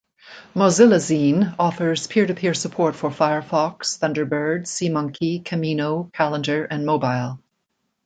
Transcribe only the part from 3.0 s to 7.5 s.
Firefox, Thunderbird, SeaMonkey, Camino, Calendar and Mobile.